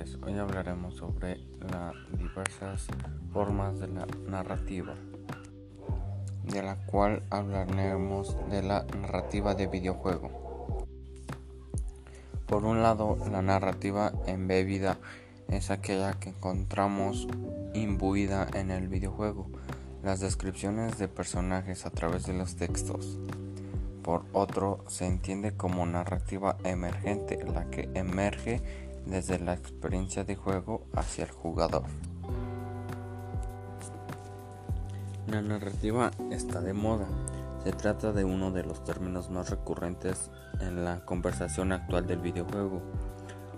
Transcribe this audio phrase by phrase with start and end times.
[0.00, 2.86] Hoy hablaremos sobre las diversas
[3.34, 4.94] formas de la narrativa,
[6.44, 10.86] de la cual hablaremos de la narrativa de videojuego.
[12.46, 14.96] Por un lado, la narrativa embebida
[15.48, 17.28] es aquella que encontramos
[17.74, 19.50] imbuida en el videojuego,
[20.02, 23.18] las descripciones de personajes a través de los textos.
[24.02, 28.62] Por otro, se entiende como narrativa emergente, la que emerge
[29.06, 31.84] desde la experiencia de juego hacia el jugador.
[35.26, 37.06] La narrativa está de moda.
[37.62, 42.80] Se trata de uno de los términos más recurrentes en la conversación actual del videojuego,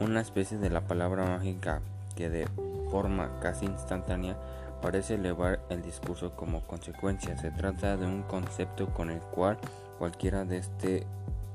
[0.00, 1.80] una especie de la palabra mágica
[2.16, 2.48] que de
[2.90, 4.36] forma casi instantánea
[4.82, 7.38] parece elevar el discurso como consecuencia.
[7.38, 9.58] Se trata de un concepto con el cual
[9.98, 11.06] cualquiera de este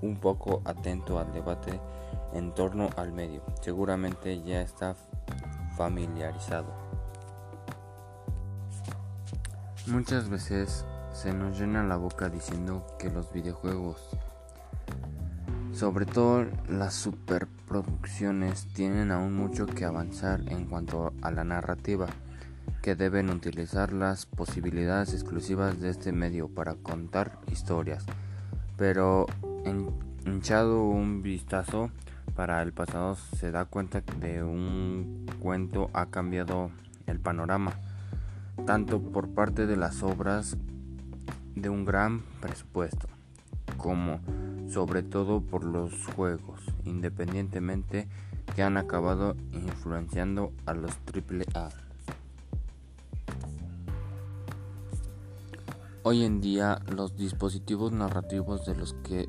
[0.01, 1.79] un poco atento al debate
[2.33, 3.41] en torno al medio.
[3.61, 4.95] Seguramente ya está
[5.75, 6.73] familiarizado.
[9.87, 13.97] Muchas veces se nos llena la boca diciendo que los videojuegos,
[15.73, 22.07] sobre todo las superproducciones, tienen aún mucho que avanzar en cuanto a la narrativa
[22.81, 28.05] que deben utilizar las posibilidades exclusivas de este medio para contar historias.
[28.77, 29.25] Pero
[30.25, 31.91] hinchado un vistazo
[32.35, 36.71] para el pasado se da cuenta de un cuento ha cambiado
[37.07, 37.73] el panorama,
[38.65, 40.57] tanto por parte de las obras
[41.55, 43.07] de un gran presupuesto,
[43.77, 44.19] como
[44.69, 48.07] sobre todo por los juegos, independientemente
[48.55, 51.69] que han acabado influenciando a los AAA.
[56.03, 59.25] Hoy en día los dispositivos narrativos de los que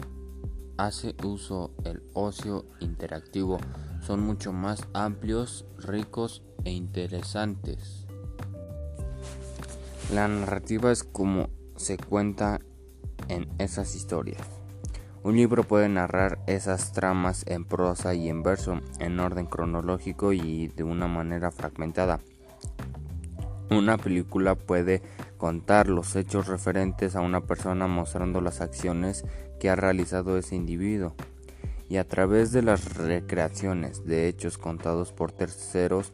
[0.86, 3.59] hace uso el ocio interactivo
[4.00, 8.07] son mucho más amplios, ricos e interesantes.
[10.13, 12.61] La narrativa es como se cuenta
[13.29, 14.40] en esas historias.
[15.23, 20.69] Un libro puede narrar esas tramas en prosa y en verso, en orden cronológico y
[20.69, 22.20] de una manera fragmentada.
[23.70, 25.01] Una película puede
[25.39, 29.25] contar los hechos referentes a una persona mostrando las acciones
[29.61, 31.14] que ha realizado ese individuo
[31.89, 36.13] y a través de las recreaciones de hechos contados por terceros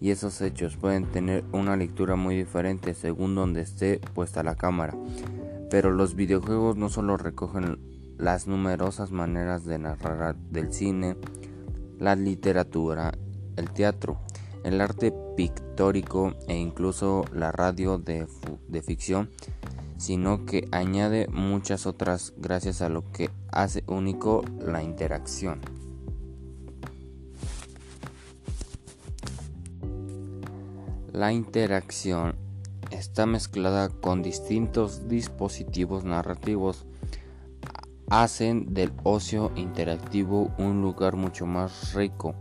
[0.00, 4.94] y esos hechos pueden tener una lectura muy diferente según donde esté puesta la cámara.
[5.70, 7.78] Pero los videojuegos no solo recogen
[8.18, 11.16] las numerosas maneras de narrar del cine,
[11.98, 13.12] la literatura,
[13.56, 14.18] el teatro,
[14.64, 18.26] el arte pictórico e incluso la radio de,
[18.82, 19.30] ficción,
[19.98, 25.60] sino que añade muchas otras gracias a lo que hace único la interacción.
[31.12, 32.34] La interacción
[32.90, 36.86] está mezclada con distintos dispositivos narrativos,
[38.10, 42.34] hacen del ocio interactivo un lugar mucho más rico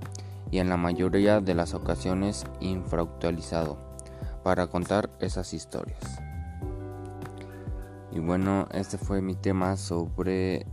[0.54, 3.76] y en la mayoría de las ocasiones infrautualizado
[4.44, 6.22] para contar esas historias.
[8.12, 10.68] Y bueno, este fue mi tema sobre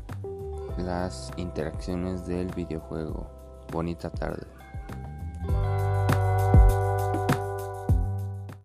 [0.77, 3.27] las interacciones del videojuego.
[3.73, 4.47] Bonita tarde.